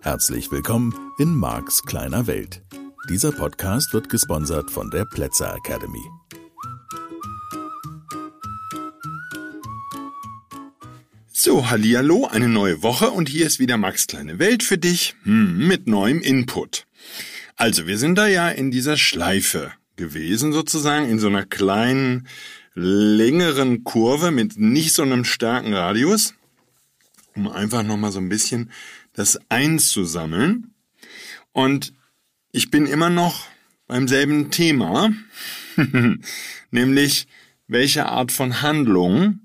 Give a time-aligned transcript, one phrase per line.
[0.00, 2.62] Herzlich willkommen in Marks kleiner Welt.
[3.08, 6.04] Dieser Podcast wird gesponsert von der Plätzer Academy.
[11.32, 15.66] So, hallihallo, eine neue Woche und hier ist wieder Max kleine Welt für dich hm,
[15.66, 16.86] mit neuem Input.
[17.56, 22.28] Also, wir sind da ja in dieser Schleife gewesen sozusagen, in so einer kleinen,
[22.74, 26.34] längeren Kurve mit nicht so einem starken Radius,
[27.34, 28.70] um einfach nochmal so ein bisschen
[29.12, 30.74] das einzusammeln.
[31.52, 31.92] Und
[32.52, 33.46] ich bin immer noch
[33.86, 35.12] beim selben Thema,
[36.70, 37.26] nämlich
[37.66, 39.40] welche Art von Handlung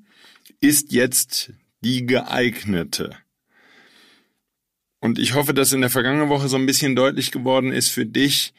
[0.60, 3.16] ist jetzt die geeignete.
[5.00, 8.06] Und ich hoffe, dass in der vergangenen Woche so ein bisschen deutlich geworden ist für
[8.06, 8.54] dich,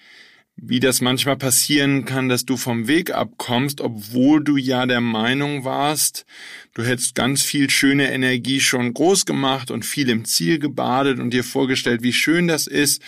[0.62, 5.64] wie das manchmal passieren kann, dass du vom Weg abkommst, obwohl du ja der Meinung
[5.64, 6.26] warst,
[6.74, 11.30] du hättest ganz viel schöne Energie schon groß gemacht und viel im Ziel gebadet und
[11.30, 13.00] dir vorgestellt, wie schön das ist.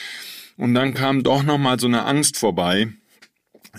[0.56, 2.88] Und dann kam doch nochmal so eine Angst vorbei,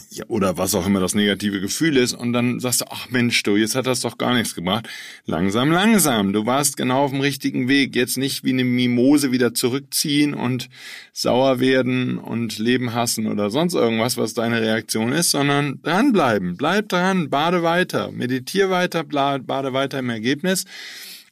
[0.09, 3.43] ja, oder was auch immer das negative Gefühl ist, und dann sagst du, ach Mensch,
[3.43, 4.89] du, jetzt hat das doch gar nichts gebracht.
[5.25, 7.95] Langsam, langsam, du warst genau auf dem richtigen Weg.
[7.95, 10.69] Jetzt nicht wie eine Mimose wieder zurückziehen und
[11.11, 16.89] sauer werden und Leben hassen oder sonst irgendwas, was deine Reaktion ist, sondern dranbleiben, bleib
[16.89, 20.65] dran, bade weiter, meditier weiter, bade weiter im Ergebnis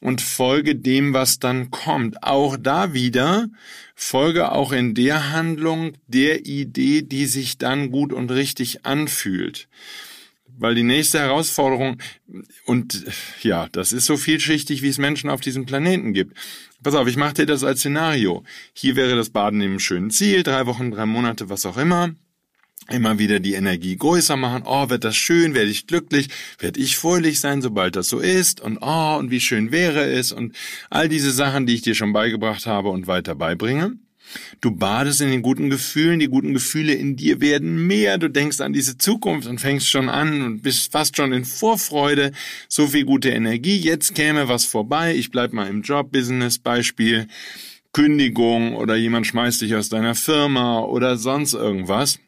[0.02, 2.22] und folge dem, was dann kommt.
[2.24, 3.48] Auch da wieder
[3.94, 9.68] folge auch in der Handlung der Idee, die sich dann gut und richtig anfühlt.
[10.58, 11.98] Weil die nächste Herausforderung,
[12.66, 13.04] und
[13.42, 16.36] ja, das ist so vielschichtig, wie es Menschen auf diesem Planeten gibt.
[16.82, 18.42] Pass auf, ich mache dir das als Szenario.
[18.74, 22.14] Hier wäre das Baden im schönen Ziel, drei Wochen, drei Monate, was auch immer
[22.88, 24.62] immer wieder die Energie größer machen.
[24.66, 28.60] Oh, wird das schön, werde ich glücklich, werde ich fröhlich sein, sobald das so ist.
[28.60, 30.32] Und oh, und wie schön wäre es.
[30.32, 30.56] Und
[30.90, 33.94] all diese Sachen, die ich dir schon beigebracht habe und weiter beibringe.
[34.60, 38.60] Du badest in den guten Gefühlen, die guten Gefühle in dir werden mehr, du denkst
[38.60, 42.32] an diese Zukunft und fängst schon an und bist fast schon in Vorfreude,
[42.66, 47.26] so viel gute Energie, jetzt käme was vorbei, ich bleib mal im Job, Business, Beispiel,
[47.92, 52.18] Kündigung oder jemand schmeißt dich aus deiner Firma oder sonst irgendwas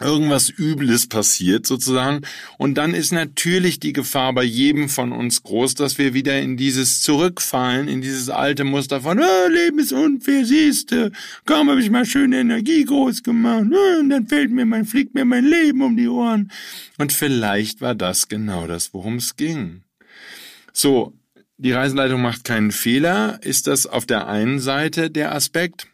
[0.00, 2.22] irgendwas Übles passiert sozusagen.
[2.58, 6.56] Und dann ist natürlich die Gefahr bei jedem von uns groß, dass wir wieder in
[6.56, 11.12] dieses zurückfallen, in dieses alte Muster von, oh, Leben ist unfair, siehste,
[11.44, 13.66] kaum habe ich mal schöne Energie groß gemacht,
[14.00, 16.50] und dann fällt mir mein, fliegt mir mein Leben um die Ohren.
[16.98, 19.82] Und vielleicht war das genau das, worum es ging.
[20.72, 21.14] So,
[21.58, 25.86] die Reisenleitung macht keinen Fehler, ist das auf der einen Seite der Aspekt.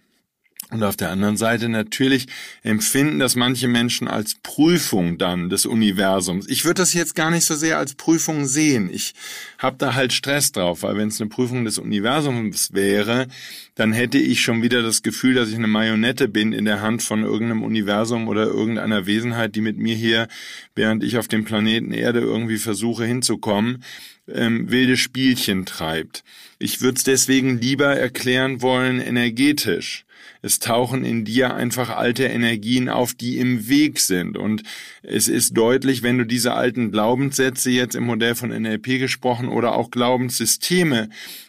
[0.72, 2.28] Und auf der anderen Seite natürlich
[2.62, 6.48] empfinden das manche Menschen als Prüfung dann des Universums.
[6.48, 8.88] Ich würde das jetzt gar nicht so sehr als Prüfung sehen.
[8.90, 9.12] Ich
[9.58, 13.26] habe da halt Stress drauf, weil wenn es eine Prüfung des Universums wäre,
[13.74, 17.02] dann hätte ich schon wieder das Gefühl, dass ich eine Marionette bin in der Hand
[17.02, 20.26] von irgendeinem Universum oder irgendeiner Wesenheit, die mit mir hier,
[20.74, 23.84] während ich auf dem Planeten Erde irgendwie versuche hinzukommen,
[24.26, 26.24] ähm, wilde Spielchen treibt.
[26.58, 30.06] Ich würde es deswegen lieber erklären wollen energetisch.
[30.42, 34.36] Es tauchen in dir einfach alte Energien auf, die im Weg sind.
[34.36, 34.64] Und
[35.02, 39.76] es ist deutlich, wenn du diese alten Glaubenssätze jetzt im Modell von NLP gesprochen oder
[39.76, 41.08] auch Glaubenssysteme,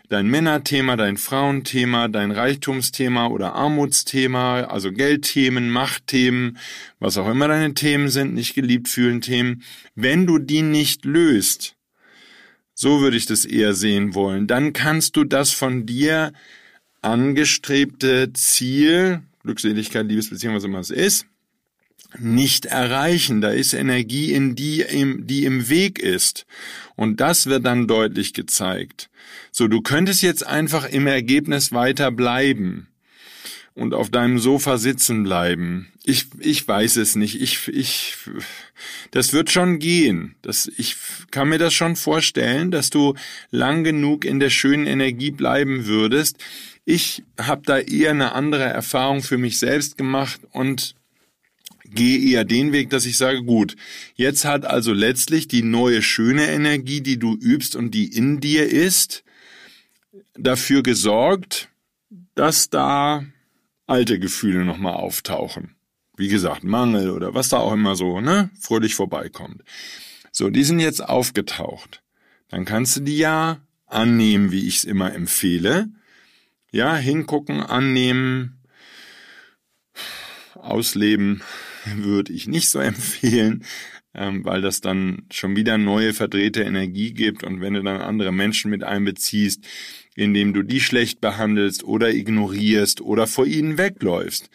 [0.09, 6.59] dein Männerthema, dein Frauenthema, dein Reichtumsthema oder Armutsthema, also Geldthemen, Machtthemen,
[6.99, 9.63] was auch immer deine Themen sind, nicht geliebt fühlen Themen,
[9.95, 11.75] wenn du die nicht löst,
[12.75, 16.31] so würde ich das eher sehen wollen, dann kannst du das von dir
[17.03, 21.25] angestrebte Ziel, Glückseligkeit, Liebesbeziehung, was immer es ist,
[22.19, 23.41] nicht erreichen.
[23.41, 26.45] Da ist Energie in die, im, die im Weg ist.
[26.95, 29.09] Und das wird dann deutlich gezeigt.
[29.51, 32.87] So, du könntest jetzt einfach im Ergebnis weiter bleiben
[33.75, 35.91] und auf deinem Sofa sitzen bleiben.
[36.03, 37.41] Ich, ich weiß es nicht.
[37.41, 38.15] Ich, ich,
[39.11, 40.35] das wird schon gehen.
[40.41, 40.95] Das, ich
[41.31, 43.15] kann mir das schon vorstellen, dass du
[43.49, 46.37] lang genug in der schönen Energie bleiben würdest,
[46.85, 50.95] ich habe da eher eine andere Erfahrung für mich selbst gemacht und
[51.85, 53.75] gehe eher den Weg, dass ich sage, gut,
[54.15, 58.69] jetzt hat also letztlich die neue schöne Energie, die du übst und die in dir
[58.69, 59.23] ist,
[60.33, 61.69] dafür gesorgt,
[62.35, 63.23] dass da
[63.85, 65.75] alte Gefühle nochmal auftauchen.
[66.15, 69.63] Wie gesagt, Mangel oder was da auch immer so, ne, fröhlich vorbeikommt.
[70.31, 72.01] So, die sind jetzt aufgetaucht.
[72.49, 75.89] Dann kannst du die ja annehmen, wie ich es immer empfehle,
[76.73, 78.59] ja, hingucken, annehmen,
[80.55, 81.41] ausleben
[81.95, 83.63] würde ich nicht so empfehlen.
[84.15, 88.31] ähm, weil das dann schon wieder neue verdrehte Energie gibt und wenn du dann andere
[88.31, 89.65] Menschen mit einbeziehst,
[90.15, 94.51] indem du die schlecht behandelst oder ignorierst oder vor ihnen wegläufst,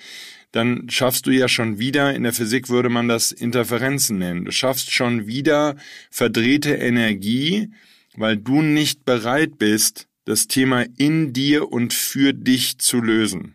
[0.52, 4.52] dann schaffst du ja schon wieder, in der Physik würde man das Interferenzen nennen, du
[4.52, 5.76] schaffst schon wieder
[6.10, 7.70] verdrehte Energie,
[8.16, 13.54] weil du nicht bereit bist, das Thema in dir und für dich zu lösen.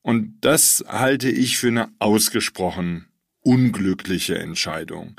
[0.00, 3.06] Und das halte ich für eine ausgesprochen
[3.42, 5.16] unglückliche Entscheidung.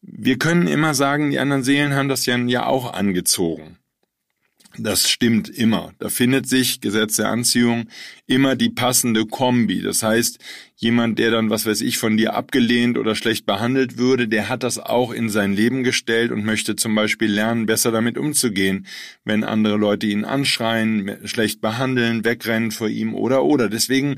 [0.00, 3.78] Wir können immer sagen, die anderen Seelen haben das ja auch angezogen.
[4.76, 5.92] Das stimmt immer.
[6.00, 7.88] Da findet sich, Gesetz der Anziehung,
[8.26, 9.80] immer die passende Kombi.
[9.82, 10.40] Das heißt,
[10.74, 14.64] jemand, der dann, was weiß ich, von dir abgelehnt oder schlecht behandelt würde, der hat
[14.64, 18.86] das auch in sein Leben gestellt und möchte zum Beispiel lernen, besser damit umzugehen,
[19.24, 23.68] wenn andere Leute ihn anschreien, schlecht behandeln, wegrennen vor ihm oder oder.
[23.68, 24.16] Deswegen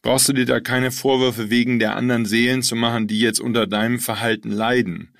[0.00, 3.66] brauchst du dir da keine Vorwürfe wegen der anderen Seelen zu machen, die jetzt unter
[3.66, 5.10] deinem Verhalten leiden.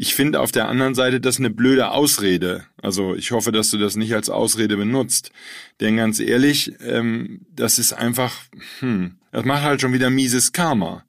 [0.00, 2.64] Ich finde auf der anderen Seite das eine blöde Ausrede.
[2.80, 5.32] Also ich hoffe, dass du das nicht als Ausrede benutzt.
[5.80, 8.44] Denn ganz ehrlich, ähm, das ist einfach,
[8.78, 11.04] hm, das macht halt schon wieder mieses Karma.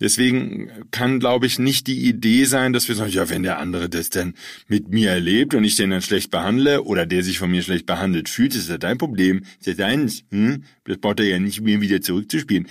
[0.00, 3.90] Deswegen kann, glaube ich, nicht die Idee sein, dass wir sagen, ja, wenn der andere
[3.90, 4.32] das denn
[4.66, 7.84] mit mir erlebt und ich den dann schlecht behandle oder der sich von mir schlecht
[7.84, 10.24] behandelt fühlt, ist ja dein Problem, ist ja deins.
[10.30, 10.64] Hm?
[10.84, 12.66] Das braucht er ja nicht, mir wieder zurückzuspielen.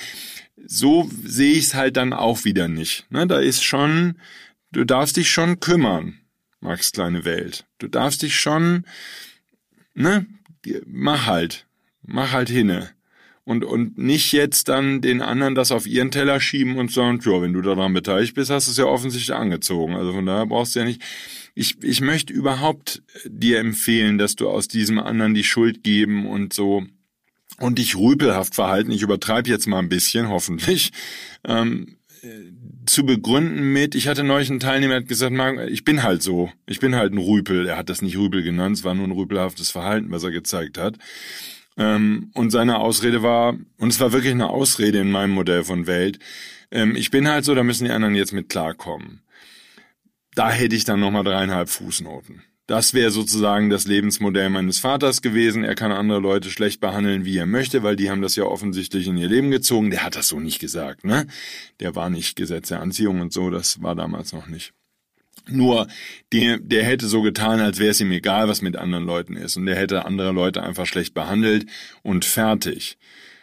[0.65, 3.05] So sehe ich es halt dann auch wieder nicht.
[3.11, 3.27] Ne?
[3.27, 4.15] Da ist schon
[4.71, 6.19] Du darfst dich schon kümmern,
[6.61, 7.65] Max kleine Welt.
[7.79, 8.85] Du darfst dich schon,
[9.93, 10.25] ne,
[10.85, 11.67] mach halt,
[12.03, 12.91] mach halt hinne.
[13.45, 17.41] Und, und nicht jetzt dann den anderen das auf ihren Teller schieben und sagen, ja,
[17.41, 19.95] wenn du daran beteiligt bist, hast du es ja offensichtlich angezogen.
[19.95, 21.01] Also von daher brauchst du ja nicht.
[21.55, 26.53] Ich, ich möchte überhaupt dir empfehlen, dass du aus diesem anderen die Schuld geben und
[26.53, 26.85] so
[27.59, 28.91] und dich rüpelhaft verhalten.
[28.91, 30.91] Ich übertreibe jetzt mal ein bisschen, hoffentlich.
[31.43, 31.97] Ähm,
[32.89, 35.33] zu begründen mit, ich hatte neulich einen Teilnehmer, der hat gesagt,
[35.69, 37.67] ich bin halt so, ich bin halt ein Rüpel.
[37.67, 40.77] Er hat das nicht Rüpel genannt, es war nur ein rüpelhaftes Verhalten, was er gezeigt
[40.77, 40.97] hat.
[41.77, 45.87] Ähm, und seine Ausrede war, und es war wirklich eine Ausrede in meinem Modell von
[45.87, 46.19] Welt,
[46.71, 49.21] ähm, ich bin halt so, da müssen die anderen jetzt mit klarkommen.
[50.35, 52.43] Da hätte ich dann nochmal dreieinhalb Fußnoten.
[52.69, 55.63] Das wäre sozusagen das Lebensmodell meines Vaters gewesen.
[55.63, 59.07] Er kann andere Leute schlecht behandeln, wie er möchte, weil die haben das ja offensichtlich
[59.07, 59.89] in ihr Leben gezogen.
[59.89, 61.25] Der hat das so nicht gesagt, ne?
[61.79, 64.73] Der war nicht Gesetz der Anziehung und so, das war damals noch nicht.
[65.47, 65.87] Nur,
[66.31, 69.57] der, der hätte so getan, als wäre es ihm egal, was mit anderen Leuten ist.
[69.57, 71.65] Und der hätte andere Leute einfach schlecht behandelt
[72.03, 72.99] und fertig.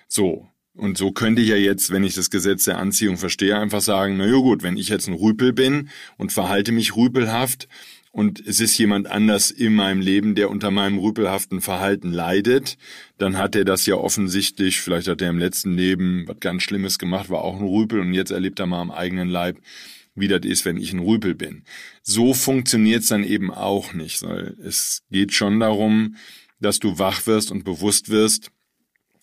[0.06, 0.46] So.
[0.76, 4.18] Und so könnte ich ja jetzt, wenn ich das Gesetz der Anziehung verstehe, einfach sagen,
[4.18, 5.88] na ja gut, wenn ich jetzt ein Rüpel bin
[6.18, 7.66] und verhalte mich rüpelhaft,
[8.16, 12.78] und es ist jemand anders in meinem Leben, der unter meinem rüpelhaften Verhalten leidet,
[13.18, 16.98] dann hat er das ja offensichtlich, vielleicht hat er im letzten Leben was ganz Schlimmes
[16.98, 19.58] gemacht, war auch ein Rüpel und jetzt erlebt er mal am eigenen Leib,
[20.14, 21.64] wie das ist, wenn ich ein Rüpel bin.
[22.00, 24.22] So funktioniert's dann eben auch nicht.
[24.22, 26.16] Es geht schon darum,
[26.58, 28.50] dass du wach wirst und bewusst wirst,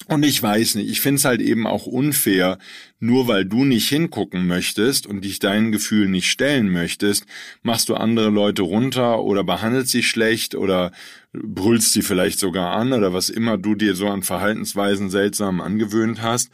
[0.07, 2.57] und ich weiß nicht, ich find's halt eben auch unfair,
[2.99, 7.25] nur weil du nicht hingucken möchtest und dich deinen Gefühlen nicht stellen möchtest,
[7.61, 10.91] machst du andere Leute runter oder behandelst sie schlecht oder
[11.33, 16.21] brüllst sie vielleicht sogar an oder was immer du dir so an Verhaltensweisen seltsam angewöhnt
[16.21, 16.51] hast.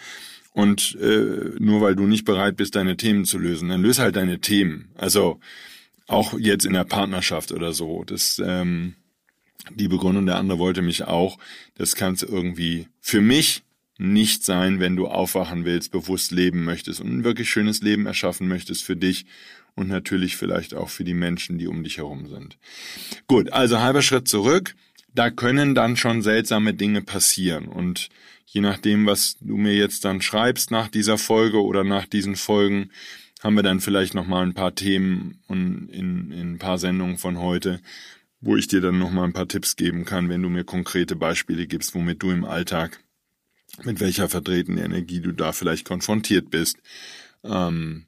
[0.52, 4.16] Und äh, nur weil du nicht bereit bist, deine Themen zu lösen, dann löse halt
[4.16, 4.90] deine Themen.
[4.96, 5.40] Also
[6.08, 8.04] auch jetzt in der Partnerschaft oder so.
[8.04, 8.96] Das ähm,
[9.72, 11.38] die Begründung der andere wollte mich auch,
[11.76, 13.64] das kann es irgendwie für mich
[13.98, 18.48] nicht sein, wenn du aufwachen willst, bewusst leben möchtest und ein wirklich schönes Leben erschaffen
[18.48, 19.26] möchtest für dich
[19.76, 22.58] und natürlich vielleicht auch für die Menschen, die um dich herum sind.
[23.28, 24.76] Gut, also halber Schritt zurück.
[25.14, 28.10] Da können dann schon seltsame Dinge passieren und
[28.46, 32.92] je nachdem, was du mir jetzt dann schreibst nach dieser Folge oder nach diesen Folgen,
[33.42, 37.18] haben wir dann vielleicht noch mal ein paar Themen und in, in ein paar Sendungen
[37.18, 37.82] von heute,
[38.42, 41.68] wo ich dir dann nochmal ein paar Tipps geben kann, wenn du mir konkrete Beispiele
[41.68, 43.04] gibst, womit du im Alltag,
[43.84, 46.78] mit welcher verdrehten Energie du da vielleicht konfrontiert bist
[47.44, 48.06] ähm,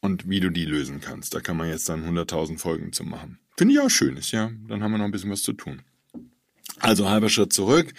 [0.00, 1.34] und wie du die lösen kannst.
[1.34, 3.38] Da kann man jetzt dann 100.000 Folgen zu machen.
[3.56, 5.82] Finde ich auch schön, ist ja, dann haben wir noch ein bisschen was zu tun.
[6.78, 7.92] Also halber Schritt zurück.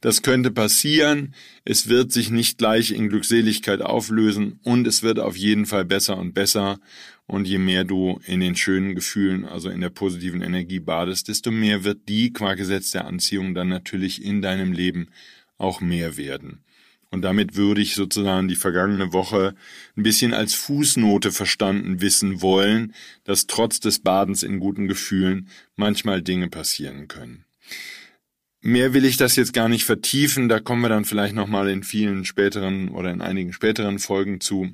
[0.00, 1.34] Das könnte passieren.
[1.64, 6.18] Es wird sich nicht gleich in Glückseligkeit auflösen und es wird auf jeden Fall besser
[6.18, 6.78] und besser.
[7.26, 11.50] Und je mehr du in den schönen Gefühlen, also in der positiven Energie badest, desto
[11.50, 15.08] mehr wird die qua Gesetz der Anziehung dann natürlich in deinem Leben
[15.58, 16.60] auch mehr werden.
[17.10, 19.54] Und damit würde ich sozusagen die vergangene Woche
[19.96, 22.92] ein bisschen als Fußnote verstanden wissen wollen,
[23.24, 27.45] dass trotz des Badens in guten Gefühlen manchmal Dinge passieren können.
[28.66, 31.84] Mehr will ich das jetzt gar nicht vertiefen, da kommen wir dann vielleicht nochmal in
[31.84, 34.72] vielen späteren oder in einigen späteren Folgen zu.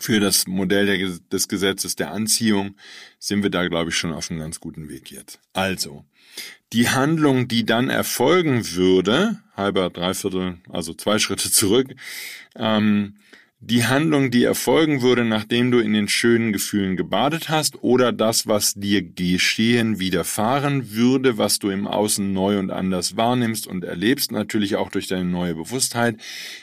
[0.00, 2.74] für das Modell des Gesetzes der Anziehung
[3.20, 5.38] sind wir da, glaube ich, schon auf einem ganz guten Weg jetzt.
[5.52, 6.04] Also,
[6.72, 11.94] die Handlung, die dann erfolgen würde, halber, dreiviertel, also zwei Schritte zurück,
[12.56, 13.18] ähm,
[13.60, 18.46] die Handlung, die erfolgen würde, nachdem du in den schönen Gefühlen gebadet hast, oder das,
[18.46, 24.30] was dir geschehen, widerfahren würde, was du im Außen neu und anders wahrnimmst und erlebst,
[24.30, 26.16] natürlich auch durch deine neue Bewusstheit,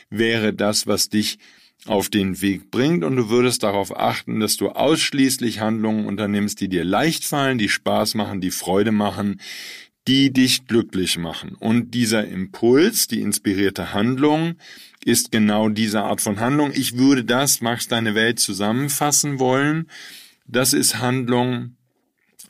[0.09, 1.39] wäre das, was dich
[1.85, 3.03] auf den Weg bringt.
[3.03, 7.69] Und du würdest darauf achten, dass du ausschließlich Handlungen unternimmst, die dir leicht fallen, die
[7.69, 9.41] Spaß machen, die Freude machen,
[10.07, 11.55] die dich glücklich machen.
[11.59, 14.55] Und dieser Impuls, die inspirierte Handlung,
[15.05, 16.71] ist genau diese Art von Handlung.
[16.73, 19.89] Ich würde das, Max, deine Welt zusammenfassen wollen.
[20.45, 21.75] Das ist Handlung,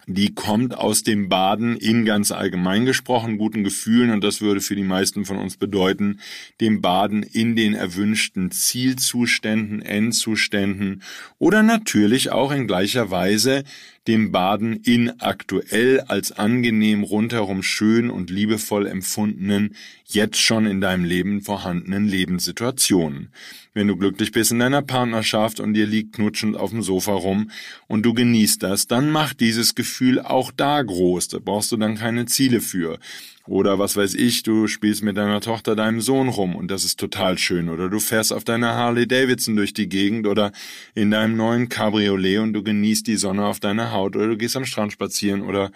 [0.07, 4.75] die kommt aus dem Baden in ganz allgemein gesprochen guten Gefühlen und das würde für
[4.75, 6.19] die meisten von uns bedeuten,
[6.59, 11.03] dem Baden in den erwünschten Zielzuständen, Endzuständen
[11.39, 13.63] oder natürlich auch in gleicher Weise
[14.07, 21.05] dem Baden in aktuell als angenehm rundherum schön und liebevoll empfundenen, jetzt schon in deinem
[21.05, 23.29] Leben vorhandenen Lebenssituationen.
[23.73, 27.49] Wenn du glücklich bist in deiner Partnerschaft und dir liegt knutschend auf dem Sofa rum
[27.87, 31.29] und du genießt das, dann macht dieses Gefühl auch da groß.
[31.29, 32.99] Da brauchst du dann keine Ziele für.
[33.45, 36.97] Oder was weiß ich, du spielst mit deiner Tochter, deinem Sohn rum und das ist
[36.97, 37.67] total schön.
[37.67, 40.53] Oder du fährst auf deiner Harley Davidson durch die Gegend oder
[40.95, 44.55] in deinem neuen Cabriolet und du genießt die Sonne auf deiner Haut oder du gehst
[44.55, 45.71] am Strand spazieren oder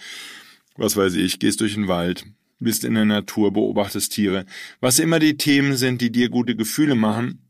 [0.78, 2.26] was weiß ich, gehst durch den Wald,
[2.60, 4.46] bist in der Natur, beobachtest Tiere.
[4.80, 7.47] Was immer die Themen sind, die dir gute Gefühle machen,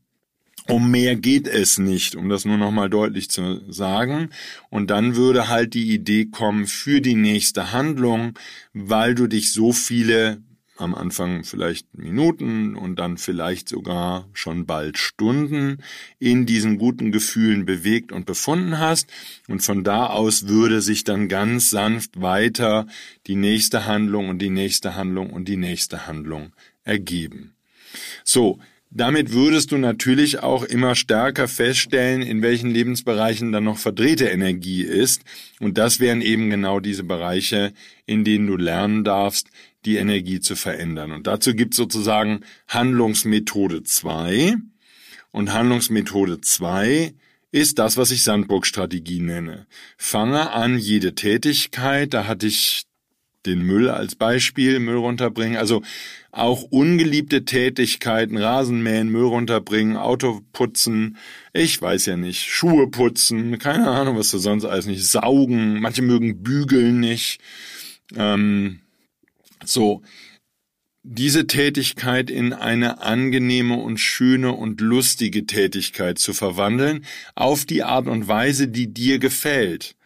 [0.68, 4.30] um mehr geht es nicht, um das nur nochmal deutlich zu sagen.
[4.70, 8.38] Und dann würde halt die Idee kommen für die nächste Handlung,
[8.74, 10.42] weil du dich so viele
[10.76, 15.78] am Anfang vielleicht Minuten und dann vielleicht sogar schon bald Stunden
[16.18, 19.10] in diesen guten Gefühlen bewegt und befunden hast.
[19.48, 22.86] Und von da aus würde sich dann ganz sanft weiter
[23.26, 26.52] die nächste Handlung und die nächste Handlung und die nächste Handlung
[26.84, 27.54] ergeben.
[28.22, 28.60] So,
[28.90, 34.82] damit würdest du natürlich auch immer stärker feststellen, in welchen Lebensbereichen dann noch verdrehte Energie
[34.82, 35.22] ist.
[35.60, 37.72] Und das wären eben genau diese Bereiche,
[38.06, 39.48] in denen du lernen darfst,
[39.84, 41.12] die Energie zu verändern.
[41.12, 44.56] Und dazu gibt es sozusagen Handlungsmethode 2.
[45.30, 47.14] Und Handlungsmethode 2
[47.50, 49.66] ist das, was ich Sandburg-Strategie nenne.
[49.96, 52.87] Fange an, jede Tätigkeit, da hatte ich
[53.46, 55.82] den Müll als Beispiel, Müll runterbringen, also
[56.30, 61.16] auch ungeliebte Tätigkeiten, Rasenmähen, Müll runterbringen, Auto putzen,
[61.52, 66.02] ich weiß ja nicht, Schuhe putzen, keine Ahnung, was du sonst alles nicht, saugen, manche
[66.02, 67.40] mögen bügeln nicht,
[68.16, 68.80] ähm,
[69.64, 70.02] so,
[71.02, 77.04] diese Tätigkeit in eine angenehme und schöne und lustige Tätigkeit zu verwandeln,
[77.34, 79.96] auf die Art und Weise, die dir gefällt.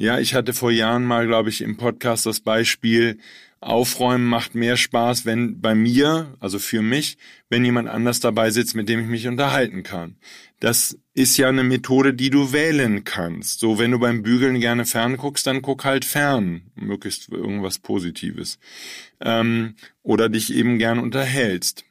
[0.00, 3.18] Ja, ich hatte vor Jahren mal, glaube ich, im Podcast das Beispiel,
[3.60, 8.76] Aufräumen macht mehr Spaß, wenn bei mir, also für mich, wenn jemand anders dabei sitzt,
[8.76, 10.14] mit dem ich mich unterhalten kann.
[10.60, 13.58] Das ist ja eine Methode, die du wählen kannst.
[13.58, 18.60] So, wenn du beim Bügeln gerne fern guckst, dann guck halt fern, möglichst irgendwas Positives.
[19.20, 19.74] Ähm,
[20.04, 21.84] oder dich eben gern unterhältst.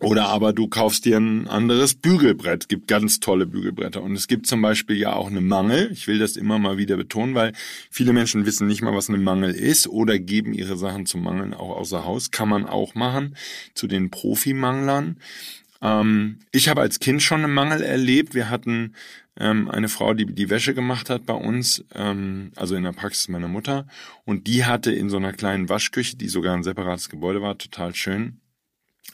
[0.00, 2.64] Oder aber du kaufst dir ein anderes Bügelbrett.
[2.64, 4.02] Es gibt ganz tolle Bügelbretter.
[4.02, 5.90] Und es gibt zum Beispiel ja auch eine Mangel.
[5.92, 7.52] Ich will das immer mal wieder betonen, weil
[7.90, 11.54] viele Menschen wissen nicht mal, was eine Mangel ist oder geben ihre Sachen zum Mangeln
[11.54, 12.30] auch außer Haus.
[12.30, 13.36] Kann man auch machen
[13.72, 15.16] zu den Profimanglern.
[15.80, 18.34] Ähm, ich habe als Kind schon einen Mangel erlebt.
[18.34, 18.92] Wir hatten
[19.38, 23.28] ähm, eine Frau, die die Wäsche gemacht hat bei uns, ähm, also in der Praxis
[23.28, 23.86] meiner Mutter.
[24.24, 27.94] Und die hatte in so einer kleinen Waschküche, die sogar ein separates Gebäude war, total
[27.94, 28.40] schön,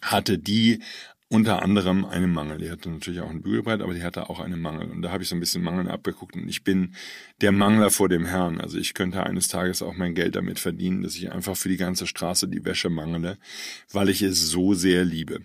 [0.01, 0.81] hatte die
[1.29, 2.59] unter anderem einen Mangel.
[2.59, 4.91] Die hatte natürlich auch ein Bügelbrett, aber die hatte auch einen Mangel.
[4.91, 6.35] Und da habe ich so ein bisschen Mangel abgeguckt.
[6.37, 6.95] Und ich bin
[7.41, 8.61] der Mangler vor dem Herrn.
[8.61, 11.79] Also ich könnte eines Tages auch mein Geld damit verdienen, dass ich einfach für die
[11.79, 13.39] ganze Straße die Wäsche mangele,
[13.93, 15.41] weil ich es so sehr liebe.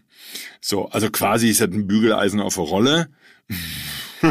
[0.59, 3.09] So, also quasi ist das ein Bügeleisen auf der Rolle.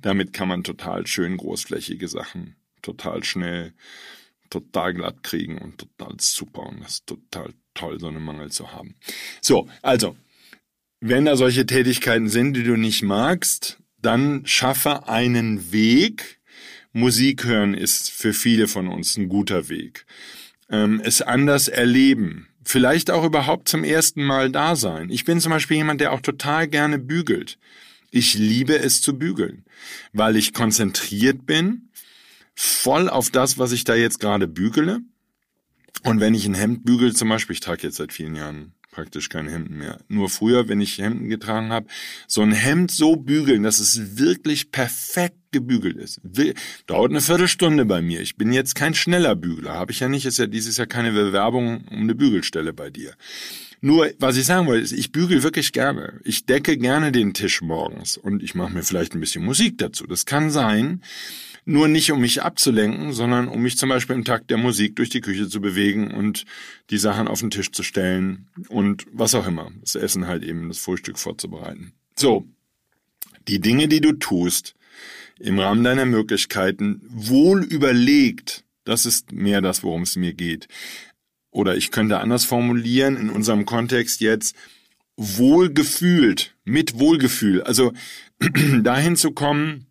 [0.00, 3.74] damit kann man total schön großflächige Sachen total schnell,
[4.50, 6.62] total glatt kriegen und total super.
[6.66, 8.94] Und das ist total toll, so einen Mangel zu haben.
[9.40, 10.16] So, also,
[11.00, 16.40] wenn da solche Tätigkeiten sind, die du nicht magst, dann schaffe einen Weg.
[16.92, 20.06] Musik hören ist für viele von uns ein guter Weg.
[20.70, 22.48] Ähm, es anders erleben.
[22.64, 25.10] Vielleicht auch überhaupt zum ersten Mal da sein.
[25.10, 27.58] Ich bin zum Beispiel jemand, der auch total gerne bügelt.
[28.10, 29.64] Ich liebe es zu bügeln,
[30.12, 31.90] weil ich konzentriert bin,
[32.54, 35.00] voll auf das, was ich da jetzt gerade bügele
[36.02, 39.28] und wenn ich ein Hemd bügel, zum Beispiel, ich trage jetzt seit vielen Jahren praktisch
[39.28, 39.98] kein Hemden mehr.
[40.08, 41.88] Nur früher, wenn ich Hemden getragen habe,
[42.28, 46.20] so ein Hemd so bügeln, dass es wirklich perfekt gebügelt ist.
[46.86, 48.20] Dauert eine Viertelstunde bei mir.
[48.20, 49.74] Ich bin jetzt kein schneller Bügler.
[49.74, 50.26] Habe ich ja nicht.
[50.26, 53.14] Ist ja dieses Jahr keine Bewerbung um eine Bügelstelle bei dir.
[53.80, 56.20] Nur, was ich sagen wollte, ist, ich bügel wirklich gerne.
[56.24, 60.06] Ich decke gerne den Tisch morgens und ich mache mir vielleicht ein bisschen Musik dazu.
[60.06, 61.02] Das kann sein.
[61.66, 65.08] Nur nicht, um mich abzulenken, sondern um mich zum Beispiel im Takt der Musik durch
[65.08, 66.44] die Küche zu bewegen und
[66.90, 69.70] die Sachen auf den Tisch zu stellen und was auch immer.
[69.80, 71.92] Das Essen halt eben, das Frühstück vorzubereiten.
[72.16, 72.46] So.
[73.48, 74.74] Die Dinge, die du tust,
[75.38, 80.68] im Rahmen deiner Möglichkeiten, wohl überlegt, das ist mehr das, worum es mir geht.
[81.50, 84.54] Oder ich könnte anders formulieren, in unserem Kontext jetzt,
[85.16, 87.62] wohlgefühlt, mit Wohlgefühl.
[87.62, 87.92] Also
[88.82, 89.86] dahin zu kommen,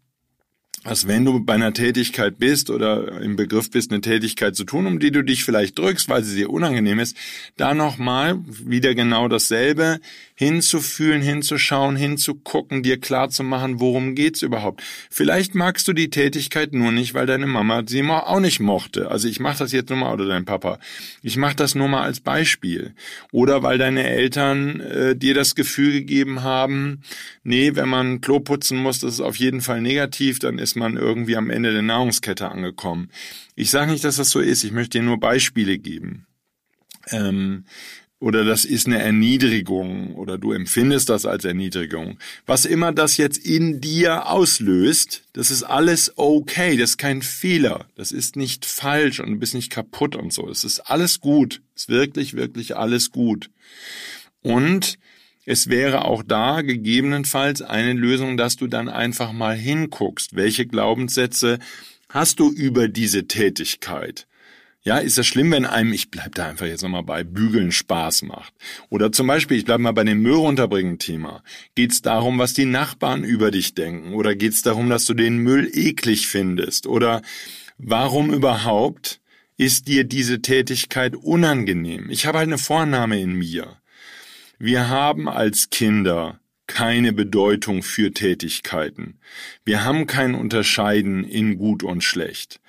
[0.84, 4.86] dass wenn du bei einer Tätigkeit bist oder im Begriff bist, eine Tätigkeit zu tun,
[4.86, 7.16] um die du dich vielleicht drückst, weil sie dir unangenehm ist,
[7.58, 10.00] da nochmal wieder genau dasselbe
[10.36, 14.84] hinzufühlen, hinzuschauen, hinzugucken, dir klar zu machen, worum geht's überhaupt.
[15.10, 19.10] Vielleicht magst du die Tätigkeit nur nicht, weil deine Mama sie auch nicht mochte.
[19.10, 20.80] Also ich mache das jetzt nur mal oder dein Papa.
[21.22, 22.94] Ich mache das nur mal als Beispiel.
[23.32, 27.02] Oder weil deine Eltern äh, dir das Gefühl gegeben haben,
[27.44, 30.98] nee, wenn man Klo putzen muss, das ist auf jeden Fall negativ, dann ist man
[30.98, 33.10] irgendwie am Ende der Nahrungskette angekommen.
[33.56, 34.63] Ich sage nicht, dass das so ist.
[34.63, 36.25] Ich möchte dir nur Beispiele geben.
[37.10, 37.65] Ähm,
[38.24, 42.18] oder das ist eine Erniedrigung oder du empfindest das als Erniedrigung.
[42.46, 47.86] Was immer das jetzt in dir auslöst, das ist alles okay, das ist kein Fehler,
[47.96, 50.50] das ist nicht falsch und du bist nicht kaputt und so.
[50.50, 53.50] Es ist alles gut, es ist wirklich, wirklich alles gut.
[54.42, 54.98] Und
[55.45, 61.59] es wäre auch da gegebenenfalls eine Lösung, dass du dann einfach mal hinguckst, welche Glaubenssätze
[62.09, 64.27] hast du über diese Tätigkeit.
[64.85, 68.23] Ja, ist das schlimm, wenn einem, ich bleib da einfach jetzt nochmal bei, Bügeln Spaß
[68.23, 68.53] macht?
[68.89, 71.41] Oder zum Beispiel, ich bleib mal bei dem Müll runterbringen Thema.
[71.73, 74.13] Geht's darum, was die Nachbarn über dich denken?
[74.13, 76.85] Oder geht's darum, dass du den Müll eklig findest?
[76.85, 77.21] Oder
[77.77, 79.21] warum überhaupt
[79.55, 82.09] ist dir diese Tätigkeit unangenehm?
[82.09, 83.77] Ich habe halt eine Vorname in mir.
[84.65, 89.19] Wir haben als Kinder keine Bedeutung für Tätigkeiten.
[89.65, 92.62] Wir haben kein Unterscheiden in gut und schlecht.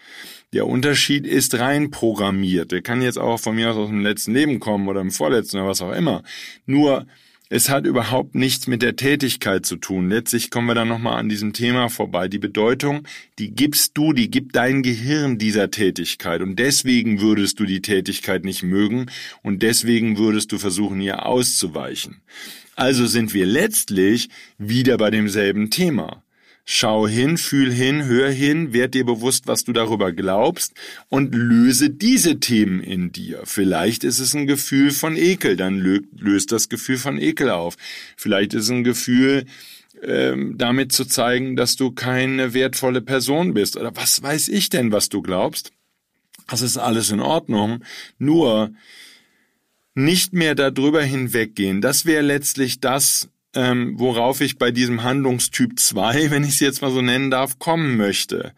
[0.52, 2.72] Der Unterschied ist rein programmiert.
[2.72, 5.59] Der kann jetzt auch von mir aus aus dem letzten Leben kommen oder im vorletzten
[5.59, 6.24] oder was auch immer.
[6.66, 7.07] Nur
[7.50, 10.09] es hat überhaupt nichts mit der Tätigkeit zu tun.
[10.09, 12.26] Letztlich kommen wir dann nochmal an diesem Thema vorbei.
[12.26, 13.07] Die Bedeutung,
[13.38, 16.40] die gibst du, die gibt dein Gehirn dieser Tätigkeit.
[16.40, 19.07] Und deswegen würdest du die Tätigkeit nicht mögen
[19.42, 22.22] und deswegen würdest du versuchen, ihr auszuweichen.
[22.76, 26.23] Also sind wir letztlich wieder bei demselben Thema.
[26.66, 30.72] Schau hin, fühl hin, hör hin, werd dir bewusst, was du darüber glaubst
[31.11, 33.42] und löse diese Themen in dir.
[33.44, 37.77] Vielleicht ist es ein Gefühl von Ekel, dann löst das Gefühl von Ekel auf.
[38.16, 39.44] Vielleicht ist es ein Gefühl,
[40.03, 43.77] ähm, damit zu zeigen, dass du keine wertvolle Person bist.
[43.77, 45.72] Oder was weiß ich denn, was du glaubst?
[46.48, 47.85] Das ist alles in Ordnung.
[48.18, 48.72] Nur
[49.94, 51.81] nicht mehr darüber hinweggehen.
[51.81, 56.82] Das wäre letztlich das, ähm, worauf ich bei diesem Handlungstyp 2, wenn ich es jetzt
[56.82, 58.52] mal so nennen darf, kommen möchte.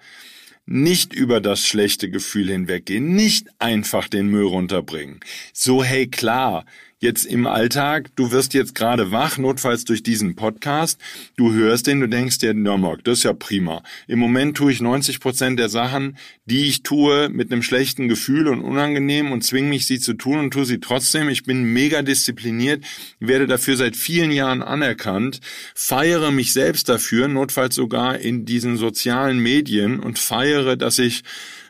[0.68, 5.20] Nicht über das schlechte Gefühl hinweggehen, nicht einfach den Müll runterbringen.
[5.52, 6.64] So, hey klar,
[6.98, 10.98] jetzt im Alltag, du wirst jetzt gerade wach, notfalls durch diesen Podcast,
[11.36, 13.82] du hörst den, du denkst dir, Mark, das ist ja prima.
[14.08, 18.48] Im Moment tue ich 90 Prozent der Sachen, die ich tue, mit einem schlechten Gefühl
[18.48, 21.28] und unangenehm und zwinge mich, sie zu tun und tue sie trotzdem.
[21.28, 22.82] Ich bin mega diszipliniert,
[23.20, 25.40] werde dafür seit vielen Jahren anerkannt,
[25.74, 31.24] feiere mich selbst dafür, notfalls sogar in diesen sozialen Medien und feiere, dass ich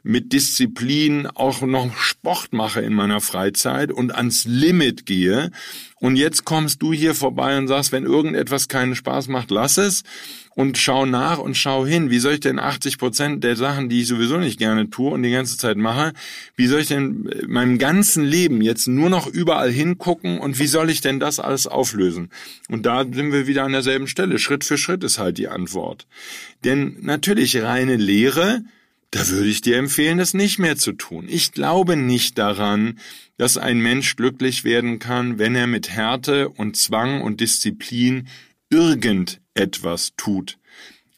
[0.06, 5.50] mit Disziplin auch noch Sport mache in meiner Freizeit und ans Limit gehe.
[5.98, 10.04] Und jetzt kommst du hier vorbei und sagst, wenn irgendetwas keinen Spaß macht, lass es
[10.54, 12.08] und schau nach und schau hin.
[12.08, 15.24] Wie soll ich denn 80 Prozent der Sachen, die ich sowieso nicht gerne tue und
[15.24, 16.12] die ganze Zeit mache,
[16.54, 20.88] wie soll ich denn meinem ganzen Leben jetzt nur noch überall hingucken und wie soll
[20.88, 22.30] ich denn das alles auflösen?
[22.68, 24.38] Und da sind wir wieder an derselben Stelle.
[24.38, 26.06] Schritt für Schritt ist halt die Antwort.
[26.64, 28.62] Denn natürlich reine Lehre
[29.16, 31.24] da würde ich dir empfehlen, das nicht mehr zu tun.
[31.28, 32.98] Ich glaube nicht daran,
[33.38, 38.28] dass ein Mensch glücklich werden kann, wenn er mit Härte und Zwang und Disziplin
[38.68, 40.58] irgendetwas tut,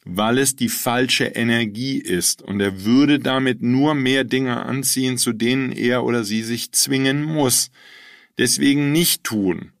[0.05, 5.33] weil es die falsche Energie ist und er würde damit nur mehr Dinge anziehen, zu
[5.33, 7.69] denen er oder sie sich zwingen muss.
[8.37, 9.73] Deswegen nicht tun.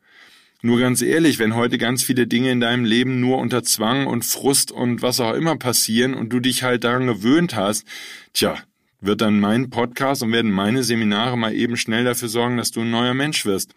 [0.61, 4.25] Nur ganz ehrlich, wenn heute ganz viele Dinge in deinem Leben nur unter Zwang und
[4.25, 7.85] Frust und was auch immer passieren und du dich halt daran gewöhnt hast,
[8.33, 8.57] tja,
[8.99, 12.81] wird dann mein Podcast und werden meine Seminare mal eben schnell dafür sorgen, dass du
[12.81, 13.73] ein neuer Mensch wirst.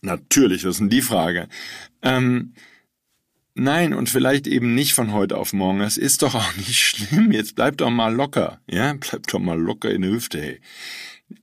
[0.00, 1.48] Natürlich, das ist die Frage.
[2.02, 2.54] Ähm,
[3.54, 5.78] nein, und vielleicht eben nicht von heute auf morgen.
[5.78, 7.30] Das ist doch auch nicht schlimm.
[7.30, 8.60] Jetzt bleib doch mal locker.
[8.68, 10.60] Ja, bleib doch mal locker in der Hüfte, hey.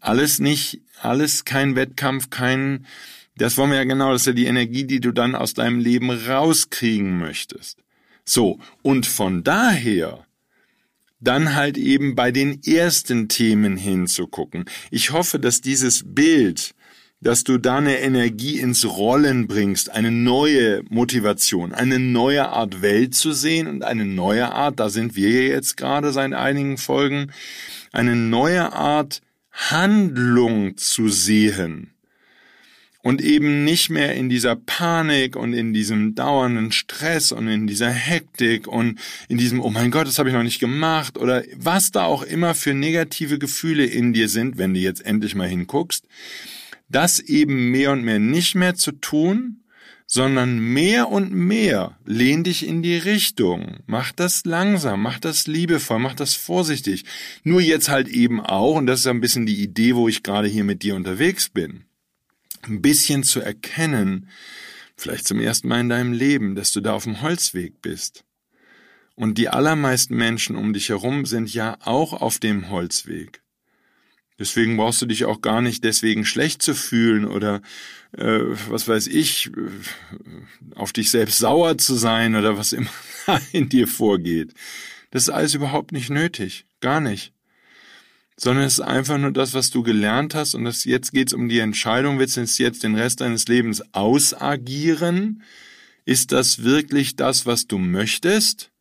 [0.01, 2.85] Alles nicht, alles kein Wettkampf, kein,
[3.39, 5.79] das wollen wir ja genau, das ist ja die Energie, die du dann aus deinem
[5.79, 7.79] Leben rauskriegen möchtest.
[8.25, 10.25] So, und von daher
[11.21, 14.65] dann halt eben bei den ersten Themen hinzugucken.
[14.91, 16.75] Ich hoffe, dass dieses Bild,
[17.21, 23.15] dass du da eine Energie ins Rollen bringst, eine neue Motivation, eine neue Art Welt
[23.15, 27.31] zu sehen und eine neue Art, da sind wir jetzt gerade seit einigen Folgen,
[27.91, 29.21] eine neue Art
[29.51, 31.93] Handlung zu sehen
[33.01, 37.91] und eben nicht mehr in dieser Panik und in diesem dauernden Stress und in dieser
[37.91, 41.91] Hektik und in diesem, oh mein Gott, das habe ich noch nicht gemacht oder was
[41.91, 46.05] da auch immer für negative Gefühle in dir sind, wenn du jetzt endlich mal hinguckst,
[46.89, 49.63] das eben mehr und mehr nicht mehr zu tun,
[50.05, 53.77] sondern mehr und mehr lehn dich in die Richtung.
[53.85, 57.05] Mach das langsam, mach das liebevoll, mach das vorsichtig.
[57.43, 60.47] Nur jetzt halt eben auch, und das ist ein bisschen die Idee, wo ich gerade
[60.47, 61.85] hier mit dir unterwegs bin
[62.63, 64.29] ein bisschen zu erkennen,
[64.97, 68.25] vielleicht zum ersten Mal in deinem Leben, dass du da auf dem Holzweg bist.
[69.15, 73.41] Und die allermeisten Menschen um dich herum sind ja auch auf dem Holzweg.
[74.37, 77.61] Deswegen brauchst du dich auch gar nicht deswegen schlecht zu fühlen oder
[78.13, 82.89] äh, was weiß ich, äh, auf dich selbst sauer zu sein oder was immer
[83.51, 84.53] in dir vorgeht.
[85.11, 86.65] Das ist alles überhaupt nicht nötig.
[86.79, 87.33] Gar nicht
[88.41, 91.33] sondern es ist einfach nur das, was du gelernt hast und das, jetzt geht es
[91.33, 95.43] um die Entscheidung, willst du jetzt den Rest deines Lebens ausagieren?
[96.05, 98.71] Ist das wirklich das, was du möchtest?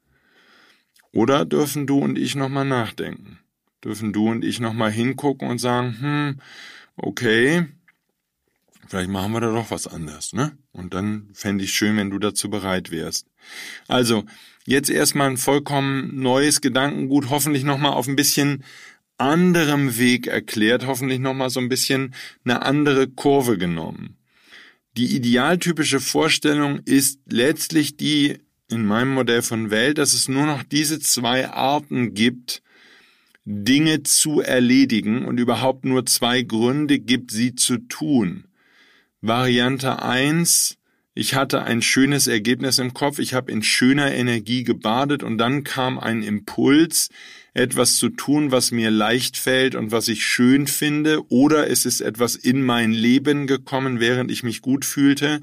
[1.12, 3.40] Oder dürfen du und ich nochmal nachdenken?
[3.85, 6.40] Dürfen du und ich nochmal hingucken und sagen, hm,
[6.97, 7.66] okay,
[8.87, 10.57] vielleicht machen wir da doch was anderes, ne?
[10.71, 13.27] Und dann fände ich schön, wenn du dazu bereit wärst.
[13.88, 14.25] Also,
[14.66, 18.64] jetzt erstmal ein vollkommen neues Gedankengut, hoffentlich nochmal auf ein bisschen
[19.18, 24.16] anderem Weg erklärt, hoffentlich nochmal so ein bisschen eine andere Kurve genommen.
[24.96, 28.38] Die idealtypische Vorstellung ist letztlich die
[28.70, 32.62] in meinem Modell von Welt, dass es nur noch diese zwei Arten gibt,
[33.44, 38.44] Dinge zu erledigen und überhaupt nur zwei Gründe gibt, sie zu tun.
[39.22, 40.76] Variante eins:
[41.14, 45.64] ich hatte ein schönes Ergebnis im Kopf, ich habe in schöner Energie gebadet und dann
[45.64, 47.09] kam ein Impuls,
[47.59, 52.01] etwas zu tun, was mir leicht fällt und was ich schön finde, oder es ist
[52.01, 55.40] etwas in mein Leben gekommen, während ich mich gut fühlte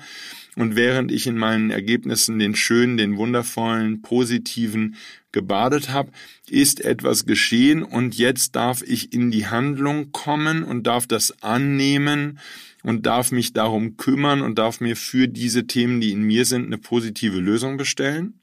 [0.56, 4.96] und während ich in meinen Ergebnissen den schönen, den wundervollen, positiven
[5.34, 6.12] gebadet habe,
[6.50, 12.40] ist etwas geschehen und jetzt darf ich in die Handlung kommen und darf das annehmen
[12.82, 16.66] und darf mich darum kümmern und darf mir für diese Themen, die in mir sind,
[16.66, 18.40] eine positive Lösung bestellen.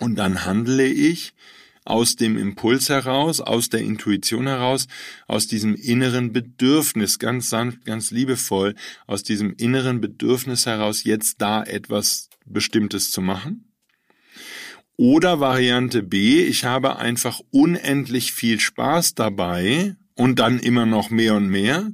[0.00, 1.34] Und dann handle ich
[1.88, 4.88] aus dem Impuls heraus, aus der Intuition heraus,
[5.26, 8.74] aus diesem inneren Bedürfnis, ganz sanft, ganz liebevoll,
[9.06, 13.72] aus diesem inneren Bedürfnis heraus, jetzt da etwas Bestimmtes zu machen.
[14.96, 21.36] Oder Variante B, ich habe einfach unendlich viel Spaß dabei und dann immer noch mehr
[21.36, 21.90] und mehr,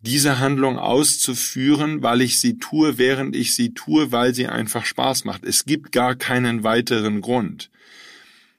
[0.00, 5.24] diese Handlung auszuführen, weil ich sie tue, während ich sie tue, weil sie einfach Spaß
[5.24, 5.44] macht.
[5.44, 7.70] Es gibt gar keinen weiteren Grund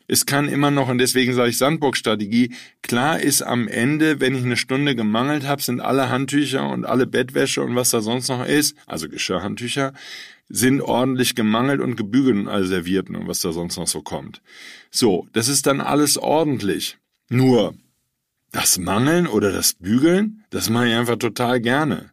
[0.07, 4.43] es kann immer noch, und deswegen sage ich Sandburg-Strategie, klar ist am Ende, wenn ich
[4.43, 8.45] eine Stunde gemangelt habe, sind alle Handtücher und alle Bettwäsche und was da sonst noch
[8.45, 9.93] ist, also Geschirrhandtücher,
[10.49, 14.41] sind ordentlich gemangelt und gebügelt und all Servierten und was da sonst noch so kommt.
[14.91, 16.97] So, das ist dann alles ordentlich.
[17.29, 17.73] Nur,
[18.51, 22.11] das Mangeln oder das Bügeln, das mache ich einfach total gerne.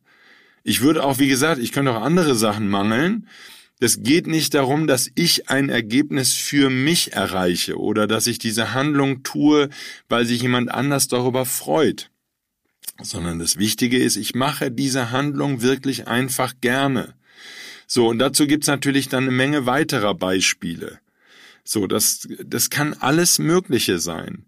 [0.62, 3.26] Ich würde auch, wie gesagt, ich könnte auch andere Sachen mangeln,
[3.80, 8.74] es geht nicht darum, dass ich ein Ergebnis für mich erreiche oder dass ich diese
[8.74, 9.70] Handlung tue,
[10.08, 12.10] weil sich jemand anders darüber freut,
[13.02, 17.14] sondern das Wichtige ist, ich mache diese Handlung wirklich einfach gerne.
[17.86, 21.00] So, und dazu gibt's natürlich dann eine Menge weiterer Beispiele.
[21.64, 24.44] So, das, das kann alles Mögliche sein.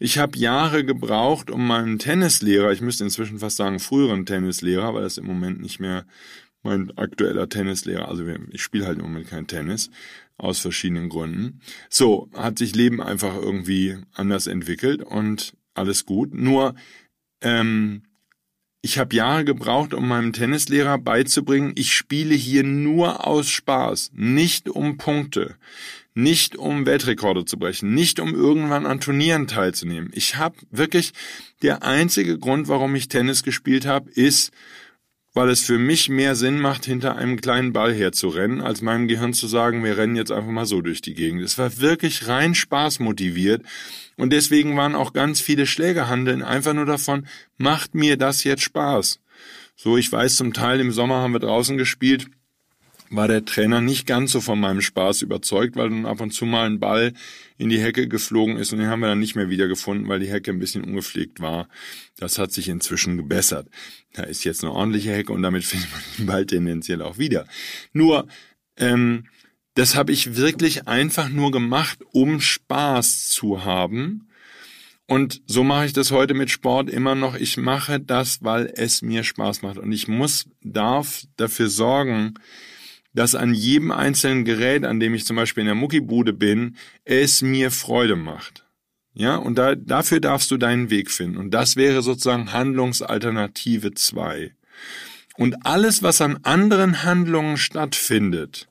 [0.00, 5.02] Ich habe Jahre gebraucht, um meinen Tennislehrer, ich müsste inzwischen fast sagen früheren Tennislehrer, weil
[5.02, 6.06] das im Moment nicht mehr
[6.62, 9.90] mein aktueller Tennislehrer, also ich spiele halt im Moment kein Tennis,
[10.38, 11.60] aus verschiedenen Gründen.
[11.88, 16.34] So, hat sich Leben einfach irgendwie anders entwickelt und alles gut.
[16.34, 16.74] Nur,
[17.40, 18.02] ähm,
[18.80, 24.68] ich habe Jahre gebraucht, um meinem Tennislehrer beizubringen, ich spiele hier nur aus Spaß, nicht
[24.68, 25.54] um Punkte,
[26.14, 30.10] nicht um Weltrekorde zu brechen, nicht um irgendwann an Turnieren teilzunehmen.
[30.14, 31.12] Ich habe wirklich,
[31.62, 34.52] der einzige Grund, warum ich Tennis gespielt habe, ist,
[35.34, 39.32] weil es für mich mehr Sinn macht, hinter einem kleinen Ball herzurennen, als meinem Gehirn
[39.32, 41.42] zu sagen, wir rennen jetzt einfach mal so durch die Gegend.
[41.42, 43.62] Es war wirklich rein Spaß motiviert
[44.16, 49.20] und deswegen waren auch ganz viele Schlägerhandeln einfach nur davon, macht mir das jetzt Spaß?
[49.74, 52.26] So, ich weiß, zum Teil im Sommer haben wir draußen gespielt,
[53.12, 56.46] war der Trainer nicht ganz so von meinem Spaß überzeugt, weil dann ab und zu
[56.46, 57.12] mal ein Ball
[57.58, 60.30] in die Hecke geflogen ist und den haben wir dann nicht mehr wiedergefunden, weil die
[60.30, 61.68] Hecke ein bisschen ungepflegt war.
[62.16, 63.68] Das hat sich inzwischen gebessert.
[64.14, 67.46] Da ist jetzt eine ordentliche Hecke und damit findet man den Ball tendenziell auch wieder.
[67.92, 68.26] Nur,
[68.76, 69.26] ähm,
[69.74, 74.28] das habe ich wirklich einfach nur gemacht, um Spaß zu haben.
[75.06, 77.34] Und so mache ich das heute mit Sport immer noch.
[77.34, 79.78] Ich mache das, weil es mir Spaß macht.
[79.78, 82.34] Und ich muss, darf dafür sorgen,
[83.14, 87.42] dass an jedem einzelnen Gerät, an dem ich zum Beispiel in der Muckibude bin, es
[87.42, 88.66] mir Freude macht.
[89.14, 91.36] Ja, und da, dafür darfst du deinen Weg finden.
[91.36, 94.54] Und das wäre sozusagen Handlungsalternative zwei.
[95.36, 98.68] Und alles, was an anderen Handlungen stattfindet,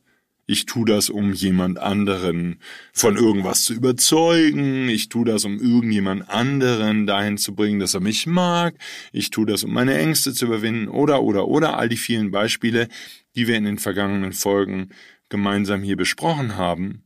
[0.52, 2.60] ich tu das, um jemand anderen
[2.92, 4.90] von irgendwas zu überzeugen.
[4.90, 8.76] Ich tu das, um irgendjemand anderen dahin zu bringen, dass er mich mag.
[9.14, 10.90] Ich tu das, um meine Ängste zu überwinden.
[10.90, 12.90] Oder, oder, oder all die vielen Beispiele,
[13.34, 14.90] die wir in den vergangenen Folgen
[15.30, 17.04] gemeinsam hier besprochen haben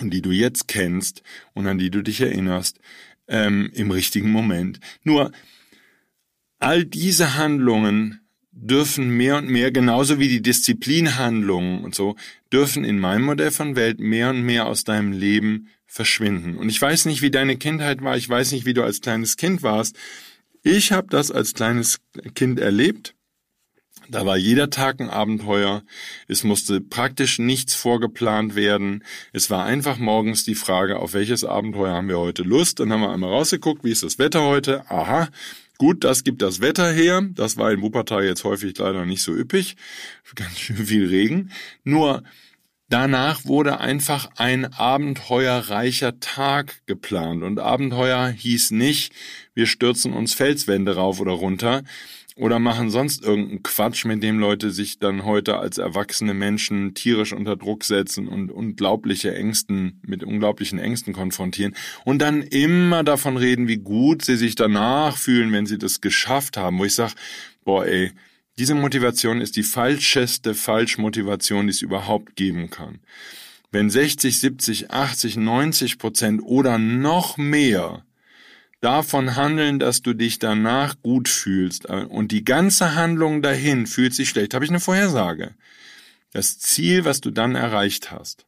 [0.00, 2.78] und die du jetzt kennst und an die du dich erinnerst
[3.26, 4.78] ähm, im richtigen Moment.
[5.02, 5.32] Nur
[6.60, 8.20] all diese Handlungen
[8.60, 12.16] dürfen mehr und mehr, genauso wie die Disziplinhandlungen und so,
[12.52, 16.56] dürfen in meinem Modell von Welt mehr und mehr aus deinem Leben verschwinden.
[16.56, 19.36] Und ich weiß nicht, wie deine Kindheit war, ich weiß nicht, wie du als kleines
[19.36, 19.96] Kind warst.
[20.62, 22.00] Ich habe das als kleines
[22.34, 23.14] Kind erlebt
[24.10, 25.82] da war jeder Tag ein Abenteuer.
[26.28, 29.04] Es musste praktisch nichts vorgeplant werden.
[29.32, 32.80] Es war einfach morgens die Frage, auf welches Abenteuer haben wir heute Lust.
[32.80, 34.90] Dann haben wir einmal rausgeguckt, wie ist das Wetter heute?
[34.90, 35.28] Aha,
[35.78, 37.26] gut, das gibt das Wetter her.
[37.34, 39.76] Das war in Wuppertal jetzt häufig leider nicht so üppig.
[40.34, 41.50] Ganz schön viel Regen.
[41.84, 42.22] Nur
[42.90, 47.42] Danach wurde einfach ein abenteuerreicher Tag geplant.
[47.42, 49.12] Und Abenteuer hieß nicht,
[49.52, 51.82] wir stürzen uns Felswände rauf oder runter,
[52.38, 57.32] oder machen sonst irgendeinen Quatsch, mit dem Leute sich dann heute als erwachsene Menschen tierisch
[57.32, 61.74] unter Druck setzen und unglaubliche Ängsten, mit unglaublichen Ängsten konfrontieren
[62.04, 66.56] und dann immer davon reden, wie gut sie sich danach fühlen, wenn sie das geschafft
[66.56, 67.14] haben, wo ich sage,
[67.64, 68.12] boah ey,
[68.58, 73.00] diese Motivation ist die falscheste Falschmotivation, die es überhaupt geben kann.
[73.70, 78.04] Wenn 60, 70, 80, 90 Prozent oder noch mehr
[78.80, 84.28] davon handeln, dass du dich danach gut fühlst und die ganze Handlung dahin fühlt sich
[84.28, 85.54] schlecht, habe ich eine Vorhersage.
[86.32, 88.46] Das Ziel, was du dann erreicht hast,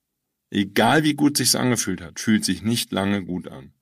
[0.51, 3.73] egal wie gut sich's angefühlt hat, fühlt sich nicht lange gut an,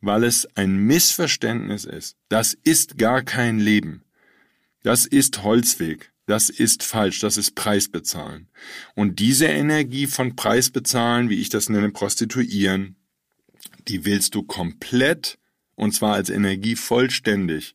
[0.00, 2.16] weil es ein Missverständnis ist.
[2.28, 4.02] Das ist gar kein Leben.
[4.82, 6.12] Das ist Holzweg.
[6.26, 8.48] Das ist falsch, das ist Preisbezahlen.
[8.94, 12.96] Und diese Energie von Preisbezahlen, wie ich das nenne, Prostituieren,
[13.88, 15.38] die willst du komplett
[15.74, 17.74] und zwar als Energie vollständig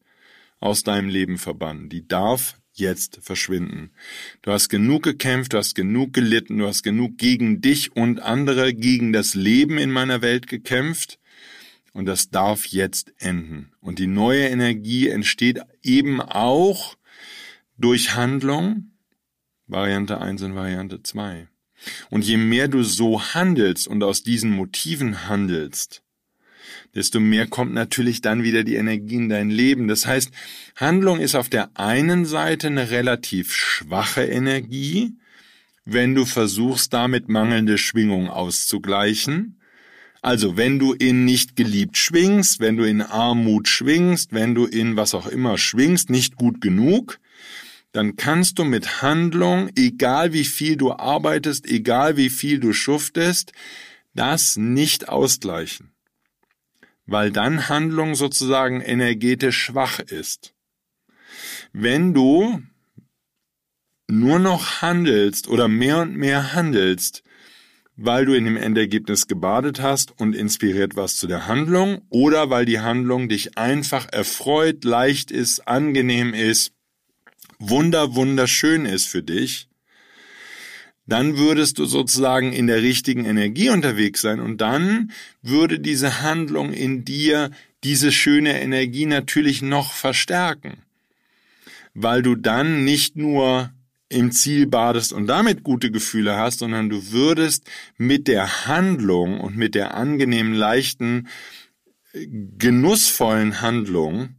[0.59, 1.89] aus deinem Leben verbannen.
[1.89, 3.91] Die darf jetzt verschwinden.
[4.41, 8.73] Du hast genug gekämpft, du hast genug gelitten, du hast genug gegen dich und andere,
[8.73, 11.19] gegen das Leben in meiner Welt gekämpft.
[11.93, 13.71] Und das darf jetzt enden.
[13.81, 16.95] Und die neue Energie entsteht eben auch
[17.77, 18.91] durch Handlung.
[19.67, 21.47] Variante 1 und Variante 2.
[22.09, 26.03] Und je mehr du so handelst und aus diesen Motiven handelst,
[26.95, 29.87] desto mehr kommt natürlich dann wieder die Energie in dein Leben.
[29.87, 30.31] Das heißt,
[30.75, 35.13] Handlung ist auf der einen Seite eine relativ schwache Energie,
[35.85, 39.59] wenn du versuchst, damit mangelnde Schwingung auszugleichen.
[40.21, 44.95] Also wenn du in nicht geliebt schwingst, wenn du in Armut schwingst, wenn du in
[44.95, 47.19] was auch immer schwingst, nicht gut genug,
[47.91, 53.53] dann kannst du mit Handlung, egal wie viel du arbeitest, egal wie viel du schuftest,
[54.13, 55.91] das nicht ausgleichen
[57.11, 60.53] weil dann Handlung sozusagen energetisch schwach ist.
[61.73, 62.61] Wenn du
[64.09, 67.23] nur noch handelst oder mehr und mehr handelst,
[67.95, 72.65] weil du in dem Endergebnis gebadet hast und inspiriert warst zu der Handlung oder weil
[72.65, 76.73] die Handlung dich einfach erfreut, leicht ist, angenehm ist,
[77.59, 79.68] wunder, wunderschön ist für dich,
[81.09, 86.73] dann würdest du sozusagen in der richtigen Energie unterwegs sein und dann würde diese Handlung
[86.73, 87.51] in dir
[87.83, 90.83] diese schöne Energie natürlich noch verstärken,
[91.93, 93.71] weil du dann nicht nur
[94.09, 99.55] im Ziel badest und damit gute Gefühle hast, sondern du würdest mit der Handlung und
[99.55, 101.27] mit der angenehmen, leichten,
[102.13, 104.35] genussvollen Handlung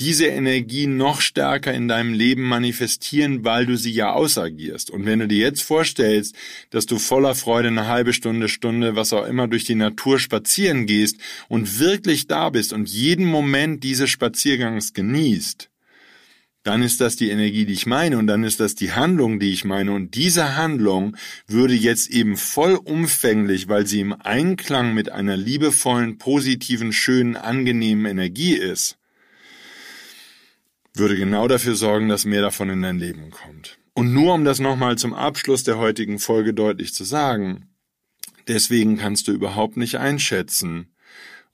[0.00, 4.90] diese Energie noch stärker in deinem Leben manifestieren, weil du sie ja ausagierst.
[4.90, 6.34] Und wenn du dir jetzt vorstellst,
[6.70, 10.86] dass du voller Freude eine halbe Stunde, Stunde, was auch immer durch die Natur spazieren
[10.86, 15.70] gehst und wirklich da bist und jeden Moment dieses Spaziergangs genießt,
[16.64, 19.52] dann ist das die Energie, die ich meine und dann ist das die Handlung, die
[19.52, 21.14] ich meine und diese Handlung
[21.46, 28.54] würde jetzt eben vollumfänglich, weil sie im Einklang mit einer liebevollen, positiven, schönen, angenehmen Energie
[28.54, 28.96] ist,
[30.94, 33.78] würde genau dafür sorgen, dass mehr davon in dein Leben kommt.
[33.94, 37.68] Und nur um das nochmal zum Abschluss der heutigen Folge deutlich zu sagen,
[38.48, 40.94] deswegen kannst du überhaupt nicht einschätzen,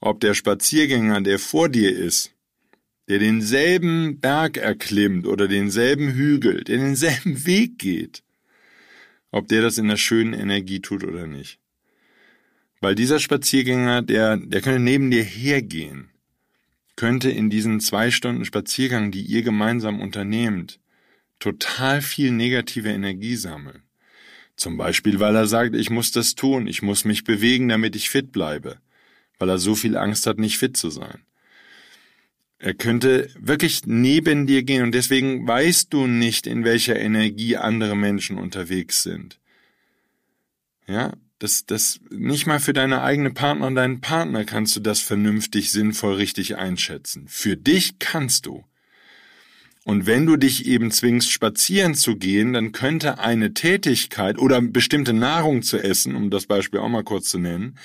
[0.00, 2.33] ob der Spaziergänger, der vor dir ist,
[3.09, 8.22] der denselben Berg erklimmt oder denselben Hügel, der denselben Weg geht,
[9.31, 11.59] ob der das in der schönen Energie tut oder nicht.
[12.81, 16.11] Weil dieser Spaziergänger, der, der könnte neben dir hergehen,
[17.01, 20.81] könnte in diesen zwei Stunden Spaziergang, die ihr gemeinsam unternehmt,
[21.39, 23.85] total viel negative Energie sammeln.
[24.55, 28.11] Zum Beispiel, weil er sagt, ich muss das tun, ich muss mich bewegen, damit ich
[28.11, 28.81] fit bleibe,
[29.39, 31.23] weil er so viel Angst hat, nicht fit zu sein.
[32.59, 37.97] Er könnte wirklich neben dir gehen und deswegen weißt du nicht, in welcher Energie andere
[37.97, 39.41] Menschen unterwegs sind.
[40.87, 45.00] Ja, das, das, nicht mal für deine eigene Partner und deinen Partner kannst du das
[45.00, 47.26] vernünftig, sinnvoll, richtig einschätzen.
[47.29, 48.64] Für dich kannst du.
[49.85, 55.14] Und wenn du dich eben zwingst, spazieren zu gehen, dann könnte eine Tätigkeit oder bestimmte
[55.14, 57.76] Nahrung zu essen, um das Beispiel auch mal kurz zu nennen,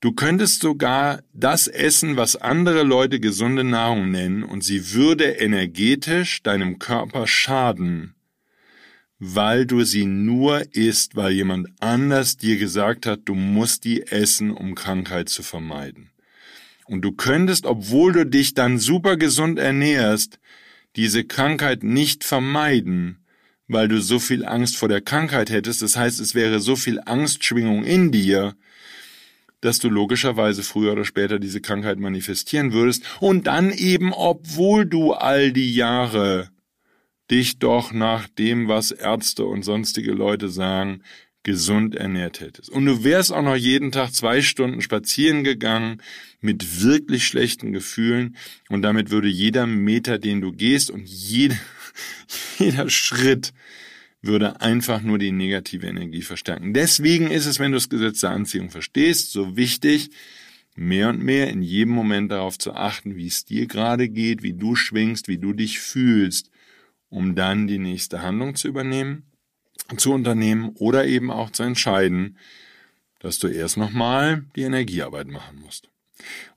[0.00, 6.40] Du könntest sogar das essen, was andere Leute gesunde Nahrung nennen, und sie würde energetisch
[6.44, 8.14] deinem Körper schaden,
[9.18, 14.50] weil du sie nur isst, weil jemand anders dir gesagt hat, du musst die essen,
[14.50, 16.10] um Krankheit zu vermeiden.
[16.86, 20.38] Und du könntest, obwohl du dich dann super gesund ernährst,
[20.96, 23.18] diese Krankheit nicht vermeiden,
[23.66, 25.82] weil du so viel Angst vor der Krankheit hättest.
[25.82, 28.54] Das heißt, es wäre so viel Angstschwingung in dir,
[29.60, 35.12] dass du logischerweise früher oder später diese Krankheit manifestieren würdest und dann eben, obwohl du
[35.12, 36.50] all die Jahre
[37.30, 41.02] dich doch nach dem, was Ärzte und sonstige Leute sagen,
[41.42, 42.68] gesund ernährt hättest.
[42.68, 46.02] Und du wärst auch noch jeden Tag zwei Stunden spazieren gegangen
[46.40, 48.36] mit wirklich schlechten Gefühlen
[48.68, 51.58] und damit würde jeder Meter, den du gehst und jede,
[52.58, 53.52] jeder Schritt
[54.20, 56.74] würde einfach nur die negative Energie verstärken.
[56.74, 60.10] Deswegen ist es, wenn du das Gesetz der Anziehung verstehst, so wichtig,
[60.74, 64.52] mehr und mehr in jedem Moment darauf zu achten, wie es dir gerade geht, wie
[64.52, 66.50] du schwingst, wie du dich fühlst,
[67.08, 69.30] um dann die nächste Handlung zu übernehmen,
[69.96, 72.38] zu unternehmen oder eben auch zu entscheiden,
[73.20, 75.88] dass du erst nochmal die Energiearbeit machen musst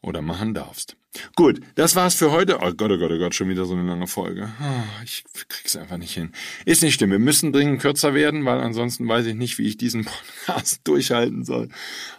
[0.01, 0.95] oder machen darfst.
[1.35, 2.59] Gut, das war's für heute.
[2.61, 4.49] Oh Gott, oh Gott, oh Gott, schon wieder so eine lange Folge.
[4.61, 6.31] Oh, ich krieg's einfach nicht hin.
[6.65, 7.11] Ist nicht schlimm.
[7.11, 10.05] Wir müssen dringend kürzer werden, weil ansonsten weiß ich nicht, wie ich diesen
[10.45, 11.67] Podcast durchhalten soll.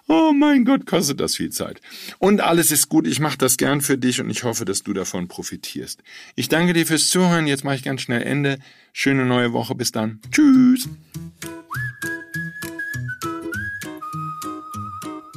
[0.08, 1.80] Oh mein Gott, kostet das viel Zeit.
[2.18, 3.06] Und alles ist gut.
[3.06, 6.02] Ich mache das gern für dich und ich hoffe, dass du davon profitierst.
[6.34, 7.46] Ich danke dir fürs Zuhören.
[7.46, 8.58] Jetzt mache ich ganz schnell Ende.
[8.92, 9.74] Schöne neue Woche.
[9.74, 10.20] Bis dann.
[10.30, 10.88] Tschüss.